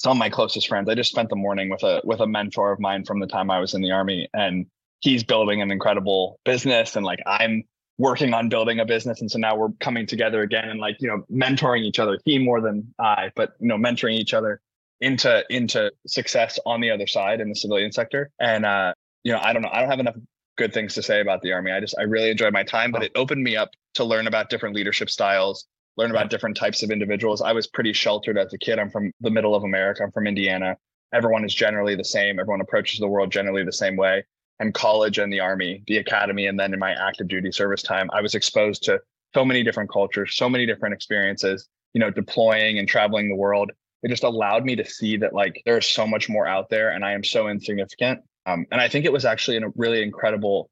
[0.00, 0.88] some of my closest friends.
[0.88, 3.50] I just spent the morning with a with a mentor of mine from the time
[3.50, 4.64] I was in the army, and
[5.00, 7.64] he's building an incredible business, and like I'm
[7.98, 11.08] working on building a business, and so now we're coming together again and like you
[11.08, 12.18] know mentoring each other.
[12.24, 14.62] He more than I, but you know mentoring each other
[15.02, 18.30] into into success on the other side in the civilian sector.
[18.40, 20.16] And uh, you know I don't know I don't have enough
[20.56, 21.72] good things to say about the army.
[21.72, 24.48] I just I really enjoyed my time, but it opened me up to learn about
[24.48, 25.66] different leadership styles
[26.00, 27.42] learn about different types of individuals.
[27.42, 28.78] I was pretty sheltered as a kid.
[28.78, 30.02] I'm from the middle of America.
[30.02, 30.76] I'm from Indiana.
[31.12, 32.40] Everyone is generally the same.
[32.40, 34.24] Everyone approaches the world generally the same way.
[34.60, 38.10] And college and the army, the academy, and then in my active duty service time,
[38.12, 39.00] I was exposed to
[39.34, 43.70] so many different cultures, so many different experiences, you know, deploying and traveling the world.
[44.02, 47.04] It just allowed me to see that like there's so much more out there and
[47.04, 48.20] I am so insignificant.
[48.46, 50.70] Um, and I think it was actually a really incredible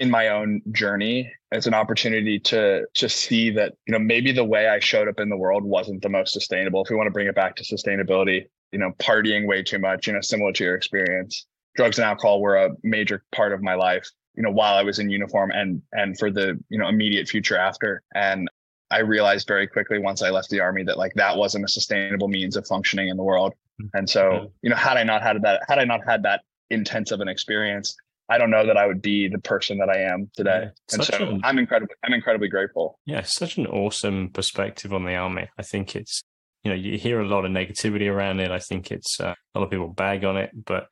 [0.00, 4.44] in my own journey it's an opportunity to to see that you know maybe the
[4.44, 6.82] way i showed up in the world wasn't the most sustainable.
[6.82, 10.06] If we want to bring it back to sustainability you know partying way too much
[10.06, 11.46] you know similar to your experience.
[11.76, 14.98] Drugs and alcohol were a major part of my life you know while i was
[14.98, 18.02] in uniform and and for the you know immediate future after.
[18.14, 18.48] And
[18.90, 22.28] i realized very quickly once i left the army that like that wasn't a sustainable
[22.28, 23.54] means of functioning in the world.
[23.82, 23.98] Mm-hmm.
[23.98, 24.46] And so mm-hmm.
[24.62, 27.28] you know had i not had that had i not had that intense of an
[27.28, 27.96] experience
[28.30, 30.68] I don't know that I would be the person that I am today.
[30.90, 32.98] Yeah, and so I'm incredibly I'm incredibly grateful.
[33.04, 35.48] Yeah, such an awesome perspective on the army.
[35.58, 36.22] I think it's,
[36.62, 38.50] you know, you hear a lot of negativity around it.
[38.50, 40.88] I think it's uh, a lot of people bag on it, but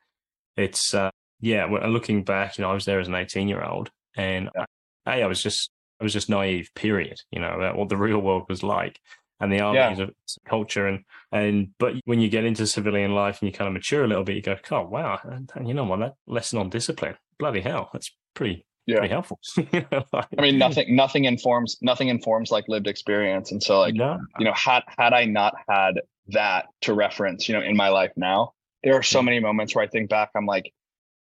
[0.57, 3.89] it's, uh, yeah, looking back, you know, I was there as an 18 year old
[4.17, 4.65] and Yeah.
[5.05, 5.69] I, I was just,
[6.01, 8.99] I was just naive, period, you know, about what the real world was like.
[9.41, 9.91] And the army Yeah.
[9.93, 10.09] is a
[10.49, 14.03] culture, and and but when you get into civilian life and you kind of mature
[14.03, 15.99] a little bit, you go, "Oh wow, and, and you know what?
[16.01, 18.97] That lesson on discipline, bloody hell, that's pretty Yeah.
[18.99, 19.39] pretty helpful."
[19.73, 23.51] You know, like- I mean, nothing nothing informs nothing informs like lived experience.
[23.51, 27.55] And so like, no, you know, had had I not had that to reference, you
[27.55, 28.51] know, in my life now,
[28.83, 30.71] there are so many moments where I think back, I'm like,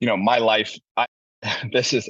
[0.01, 1.05] you know, my life, I
[1.71, 2.09] this is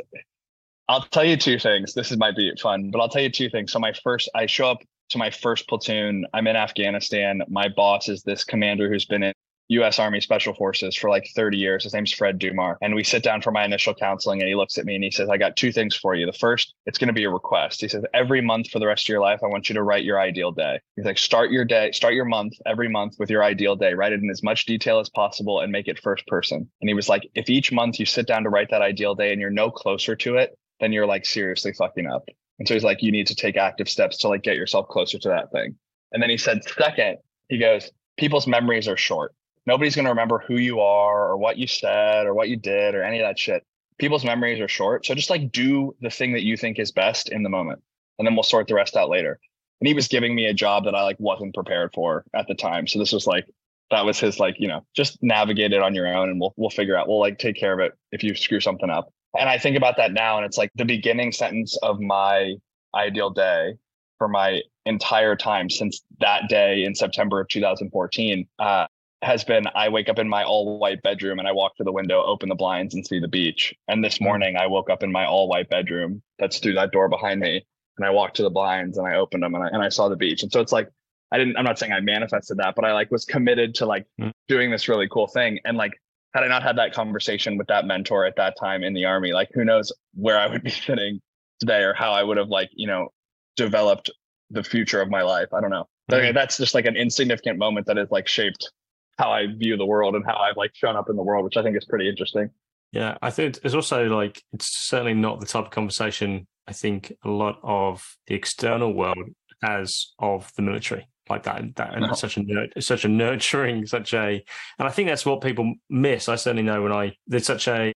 [0.90, 1.94] I'll tell you two things.
[1.94, 3.72] This is might be fun, but I'll tell you two things.
[3.74, 6.26] So my first I show up to my first platoon.
[6.34, 7.42] I'm in Afghanistan.
[7.50, 9.34] My boss is this commander who's been in
[9.70, 11.84] US Army Special Forces for like 30 years.
[11.84, 12.78] His name's Fred Dumar.
[12.82, 15.12] And we sit down for my initial counseling and he looks at me and he
[15.12, 16.26] says, I got two things for you.
[16.26, 17.82] The first, it's going to be a request.
[17.82, 20.04] He says, every month for the rest of your life, I want you to write
[20.04, 20.80] your ideal day.
[20.96, 23.94] He's like, start your day, start your month every month with your ideal day.
[23.94, 26.70] Write it in as much detail as possible and make it first person.
[26.82, 29.32] And he was like, if each month you sit down to write that ideal day
[29.32, 32.24] and you're no closer to it, then you're like seriously fucking up.
[32.60, 35.20] And so he's like, you need to take active steps to like get yourself closer
[35.20, 35.76] to that thing.
[36.12, 37.18] And then he said, second,
[37.50, 39.34] he goes, people's memories are short.
[39.68, 42.96] Nobody's going to remember who you are or what you said or what you did
[42.96, 43.64] or any of that shit.
[44.00, 45.06] People's memories are short.
[45.06, 47.82] So just like do the thing that you think is best in the moment
[48.18, 49.40] and then we'll sort the rest out later.
[49.82, 52.56] And he was giving me a job that I like wasn't prepared for at the
[52.56, 52.88] time.
[52.88, 53.46] So this was like
[53.92, 56.70] that was his like, you know, just navigate it on your own and we'll we'll
[56.70, 59.12] figure out we'll like take care of it if you screw something up.
[59.38, 62.56] And I think about that now and it's like the beginning sentence of my
[62.96, 63.76] ideal day
[64.18, 68.88] for my entire time since that day in September of 2014 uh,
[69.22, 71.92] has been I wake up in my all white bedroom and I walk to the
[71.92, 73.74] window, open the blinds, and see the beach.
[73.88, 74.26] And this mm.
[74.26, 77.66] morning I woke up in my all white bedroom that's through that door behind me.
[77.98, 80.08] And I walked to the blinds and I opened them and I, and I saw
[80.08, 80.44] the beach.
[80.44, 80.90] And so it's like,
[81.32, 84.06] I didn't, I'm not saying I manifested that, but I like was committed to like
[84.22, 84.32] mm.
[84.48, 85.60] doing this really cool thing.
[85.66, 85.94] And like,
[86.36, 89.34] had I not had that conversation with that mentor at that time in the army,
[89.34, 91.20] like who knows where I would be sitting
[91.60, 93.10] today or how I would have like, you know,
[93.56, 94.12] developed
[94.52, 95.48] the future of my life.
[95.54, 95.88] I don't know.
[96.12, 96.36] Mm.
[96.36, 98.72] That's just like an insignificant moment that has like shaped
[99.18, 101.58] how I view the world and how I've like shown up in the world, which
[101.58, 102.50] I think is pretty interesting.
[102.92, 107.14] Yeah, I think it's also like it's certainly not the type of conversation I think
[107.24, 109.30] a lot of the external world
[109.64, 112.06] has of the military like that that no.
[112.06, 112.16] Uh-huh.
[112.16, 114.44] such a such a nurturing such a
[114.80, 116.30] and I think that's what people miss.
[116.30, 117.94] I certainly know when I there's such a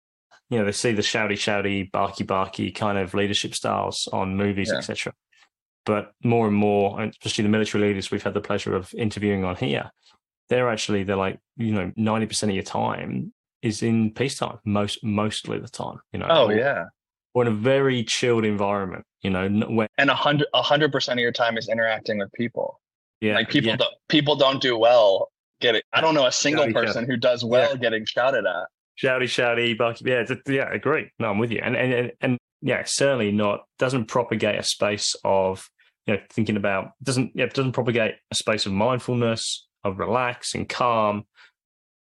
[0.48, 4.70] you know they see the shouty shouty barky barky kind of leadership styles on movies
[4.72, 4.78] yeah.
[4.78, 5.12] etc.
[5.87, 9.56] But more and more, especially the military leaders we've had the pleasure of interviewing on
[9.56, 9.90] here,
[10.50, 13.32] they're actually they're like you know ninety percent of your time
[13.62, 16.00] is in peacetime most mostly the time.
[16.12, 16.26] You know.
[16.28, 16.84] Oh yeah.
[17.32, 19.48] Or in a very chilled environment, you know.
[19.68, 22.80] Where, and a hundred a hundred percent of your time is interacting with people.
[23.20, 23.34] Yeah.
[23.34, 23.76] Like people yeah.
[23.76, 25.82] don't people don't do well getting.
[25.92, 27.08] I don't know a single shouty, person shouty.
[27.08, 27.76] who does well yeah.
[27.76, 28.66] getting shouted at.
[29.00, 30.04] Shouty, shouty, bucky.
[30.06, 31.10] Yeah, yeah, I agree.
[31.18, 31.60] No, I'm with you.
[31.62, 35.70] And and and yeah, certainly not doesn't propagate a space of
[36.06, 40.69] you know thinking about doesn't yeah doesn't propagate a space of mindfulness of relax and
[40.69, 41.25] calm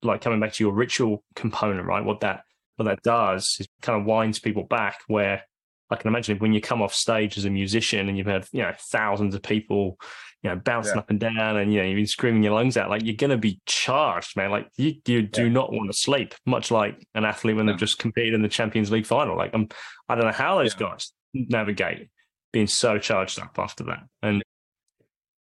[0.02, 2.44] like coming back to your ritual component right what that
[2.76, 5.44] what that does is kind of winds people back where
[5.90, 8.62] I can imagine when you come off stage as a musician and you've had you
[8.62, 9.98] know thousands of people
[10.42, 11.00] you know bouncing yeah.
[11.00, 13.30] up and down and you know you've been screaming your lungs out like you're going
[13.30, 17.26] to be charged man like you, you do not want to sleep much like an
[17.26, 17.72] athlete when no.
[17.72, 19.68] they've just competed in the Champions League final like I'm
[20.10, 20.88] I don't know how those yeah.
[20.88, 22.10] guys navigate
[22.54, 24.04] being so charged up after that.
[24.22, 24.42] And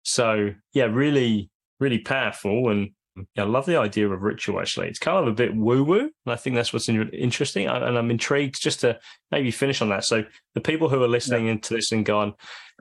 [0.05, 2.71] so, yeah, really, really powerful.
[2.71, 2.91] And
[3.35, 4.89] yeah, I love the idea of ritual, actually.
[4.89, 6.01] It's kind of a bit woo woo.
[6.01, 7.67] And I think that's what's interesting.
[7.67, 8.99] And I'm intrigued just to
[9.31, 10.05] maybe finish on that.
[10.05, 11.53] So, the people who are listening yeah.
[11.53, 12.35] into this and gone,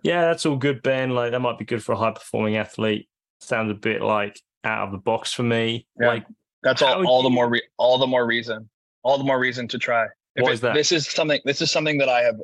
[0.03, 1.11] yeah, that's all good, Ben.
[1.11, 3.09] Like, that might be good for a high performing athlete.
[3.41, 5.87] Sounds a bit like out of the box for me.
[5.99, 6.07] Yeah.
[6.07, 6.25] Like,
[6.63, 7.23] that's all, all you...
[7.23, 8.69] the more, re- all the more reason,
[9.03, 10.05] all the more reason to try.
[10.35, 10.73] If what it, is that?
[10.75, 12.39] This is something, this is something that I have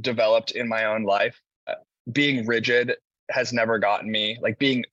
[0.00, 1.40] developed in my own life.
[1.68, 1.74] Uh,
[2.12, 2.94] being rigid
[3.30, 4.38] has never gotten me.
[4.40, 4.84] Like being,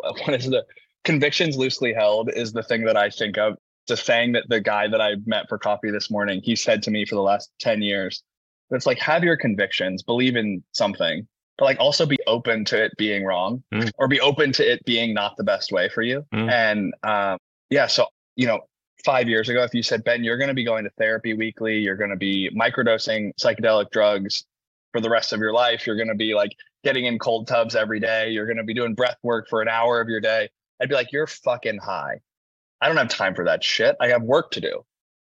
[0.24, 0.64] what is the
[1.04, 3.54] convictions loosely held is the thing that I think of.
[3.84, 6.82] It's a saying that the guy that I met for coffee this morning, he said
[6.82, 8.22] to me for the last 10 years.
[8.70, 12.92] It's like, have your convictions, believe in something, but like also be open to it
[12.98, 13.90] being wrong mm.
[13.96, 16.22] or be open to it being not the best way for you.
[16.34, 16.50] Mm.
[16.50, 17.38] And um,
[17.70, 18.06] yeah, so,
[18.36, 18.60] you know,
[19.06, 21.78] five years ago, if you said, Ben, you're going to be going to therapy weekly,
[21.78, 24.44] you're going to be microdosing psychedelic drugs
[24.92, 26.52] for the rest of your life, you're going to be like
[26.84, 29.68] getting in cold tubs every day, you're going to be doing breath work for an
[29.68, 30.48] hour of your day,
[30.80, 32.20] I'd be like, you're fucking high.
[32.80, 33.96] I don't have time for that shit.
[34.00, 34.84] I have work to do.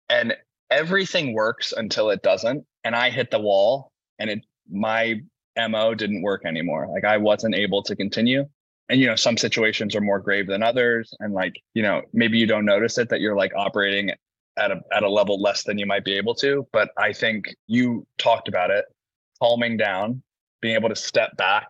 [0.10, 0.36] And
[0.70, 2.66] everything works until it doesn't.
[2.84, 5.22] And I hit the wall and it, my
[5.58, 6.88] MO didn't work anymore.
[6.94, 8.46] Like I wasn't able to continue
[8.90, 12.38] and you know some situations are more grave than others and like you know maybe
[12.38, 14.12] you don't notice it that you're like operating
[14.58, 17.54] at a at a level less than you might be able to but i think
[17.68, 18.86] you talked about it
[19.40, 20.22] calming down
[20.62, 21.68] being able to step back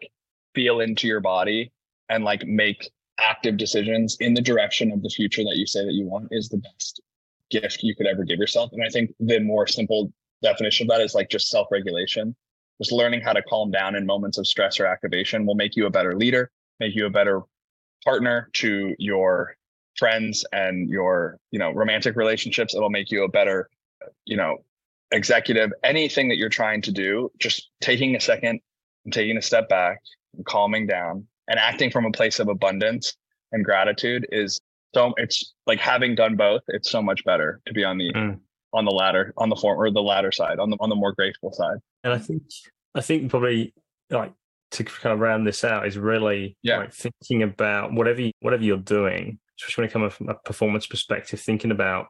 [0.55, 1.71] feel into your body
[2.09, 5.93] and like make active decisions in the direction of the future that you say that
[5.93, 7.01] you want is the best
[7.49, 8.71] gift you could ever give yourself.
[8.73, 12.35] And i think the more simple definition of that is like just self-regulation.
[12.79, 15.87] Just learning how to calm down in moments of stress or activation will make you
[15.87, 17.41] a better leader make you a better
[18.03, 19.55] partner to your
[19.97, 22.75] friends and your you know romantic relationships.
[22.75, 23.69] It'll make you a better
[24.25, 24.57] you know
[25.11, 28.59] executive anything that you're trying to do just taking a second
[29.05, 29.99] and taking a step back
[30.35, 33.15] and calming down and acting from a place of abundance
[33.51, 34.59] and gratitude is
[34.93, 38.37] so it's like having done both it's so much better to be on the mm.
[38.73, 41.13] on the ladder on the form or the latter side on the on the more
[41.13, 42.43] grateful side and i think
[42.95, 43.73] i think probably
[44.09, 44.33] like
[44.71, 46.77] to kind of round this out is really yeah.
[46.79, 50.85] like thinking about whatever you, whatever you're doing, especially when it comes from a performance
[50.85, 52.07] perspective, thinking about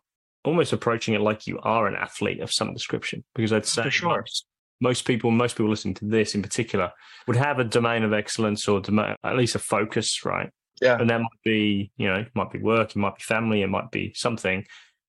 [0.47, 3.23] almost approaching it like you are an athlete of some description.
[3.35, 4.17] Because I'd say sure.
[4.17, 4.45] most,
[4.81, 6.91] most people, most people listening to this in particular,
[7.27, 10.49] would have a domain of excellence or domain, at least a focus, right?
[10.81, 10.97] Yeah.
[10.99, 13.67] And that might be, you know, it might be work, it might be family, it
[13.67, 14.63] might be something.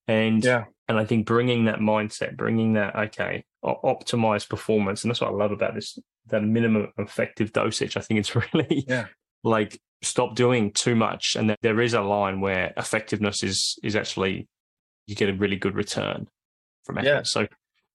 [0.06, 0.64] And Yeah.
[0.88, 5.30] and I think bringing that mindset, bringing that okay, o- optimized performance, and that's what
[5.30, 7.96] I love about this that minimum effective dosage.
[7.96, 9.06] I think it's really Yeah.
[9.44, 13.94] like stop doing too much, and that there is a line where effectiveness is is
[13.94, 14.48] actually
[15.08, 16.28] you get a really good return
[16.84, 17.08] from effort.
[17.08, 17.22] Yeah.
[17.22, 17.46] So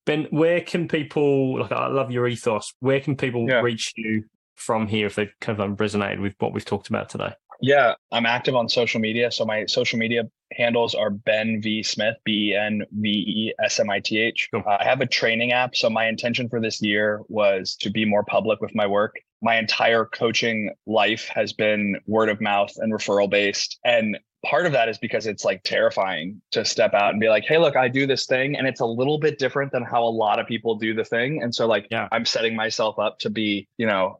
[0.05, 1.72] Ben, where can people like?
[1.72, 2.74] I love your ethos.
[2.80, 3.61] Where can people Yeah.
[3.61, 7.34] reach you from here if they've kind of resonated with what we've talked about today?
[7.61, 9.32] Yeah, I'm active on social media.
[9.32, 13.80] So my social media handles are Ben V Smith, B E N V E S
[13.80, 14.49] M I T H.
[14.51, 14.64] Cool.
[14.68, 15.76] Uh, I have a training app.
[15.76, 19.16] So my intention for this year was to be more public with my work.
[19.41, 23.80] My entire coaching life has been word of mouth and referral based.
[23.86, 27.46] And part of that is because it's like terrifying to step out and be like,
[27.46, 28.58] hey, look, I do this thing.
[28.58, 31.41] And it's a little bit different than how a lot of people do the thing.
[31.41, 32.10] And so, like, Yeah.
[32.12, 34.20] I'm setting myself up to be, you know,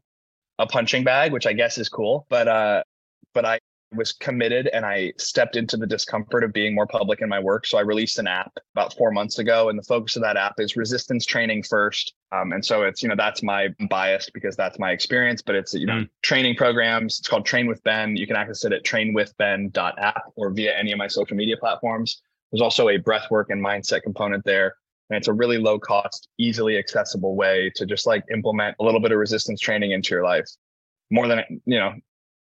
[0.60, 2.26] a punching bag, which I guess is cool.
[2.30, 2.84] But, uh,
[3.34, 3.60] but I
[3.96, 7.66] was committed and I stepped into the discomfort of being more public in my work.
[7.66, 10.56] So I released an app about four months ago, and the focus of that app
[10.60, 12.14] is resistance training first.
[12.32, 15.74] Um, and so it's you know that's my bias because that's my experience, but it's
[15.74, 17.20] you know training programs.
[17.20, 18.16] It's called Train with Ben.
[18.16, 22.22] You can access it at trainwithben.app or via any of my social media platforms.
[22.52, 24.76] There's also a breathwork and mindset component there.
[25.10, 29.00] And it's a really low cost, easily accessible way to just like implement a little
[29.00, 30.48] bit of resistance training into your life.
[31.12, 31.94] More than you know,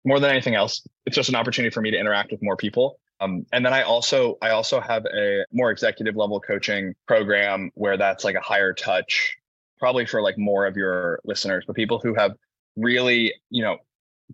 [0.05, 2.99] more than anything else, it's just an opportunity for me to interact with more people.
[3.21, 7.97] Um, and then I also I also have a more executive level coaching program where
[7.97, 9.35] that's like a higher touch,
[9.77, 12.31] probably for like more of your listeners, but people who have
[12.77, 13.77] really you know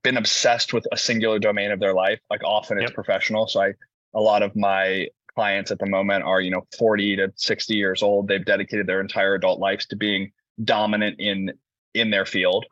[0.04, 2.20] been obsessed with a singular domain of their life.
[2.30, 2.94] Like often it's Yep.
[2.94, 3.48] professional.
[3.48, 3.74] So I
[4.14, 8.04] a lot of my clients at the moment are you know 40 to 60 years
[8.04, 8.28] old.
[8.28, 10.32] They've dedicated their entire adult lives to being
[10.64, 11.54] dominant in
[11.96, 12.66] in their field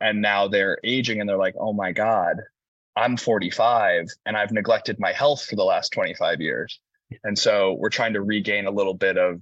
[0.00, 2.36] and now they're aging and they're like oh my god
[2.96, 6.80] i'm 45 and i've neglected my health for the last 25 years
[7.24, 9.40] and so we're trying to regain a little bit of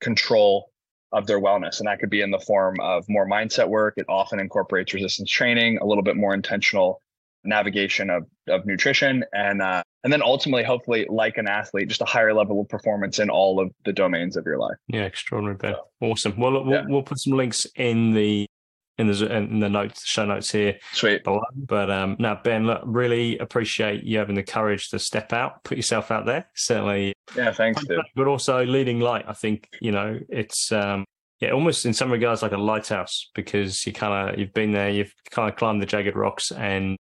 [0.00, 0.70] control
[1.12, 4.06] of their wellness and that could be in the form of more mindset work it
[4.08, 7.00] often incorporates resistance training a little bit more intentional
[7.44, 12.04] navigation of, of nutrition and uh, and then ultimately hopefully like an athlete just a
[12.06, 15.74] higher level of performance in all of the domains of your life Yeah, extraordinary, Ben.
[16.00, 16.38] Awesome.
[16.38, 16.84] Well, we'll, Yeah.
[16.88, 18.46] we'll put some links in the
[18.98, 21.40] in the in the notes, show notes here sweet below.
[21.54, 25.76] But um, now, Ben, look, really appreciate you having the courage to step out, put
[25.78, 26.46] yourself out there.
[26.54, 29.24] Certainly, yeah thanks dude but also leading light.
[29.26, 31.04] I think you know it's um,
[31.40, 34.90] yeah, almost in some regards like a lighthouse because you kind of you've been there,
[34.90, 36.96] you've kind of climbed the jagged rocks, and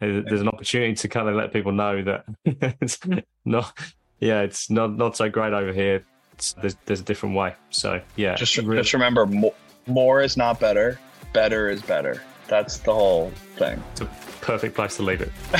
[0.00, 2.24] there's an opportunity to kind of let people know that
[2.80, 2.98] it's
[3.44, 3.78] not.
[4.18, 6.04] Yeah, it's not not so great over here.
[6.32, 7.54] It's, there's there's a different way.
[7.70, 9.54] So yeah, just really- just remember more,
[9.86, 10.98] more is not better
[11.32, 14.06] better is better that's the whole thing it's a
[14.40, 15.28] perfect place to leave it.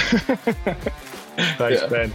[1.58, 1.86] Thanks, Yeah.
[1.88, 2.12] Ben.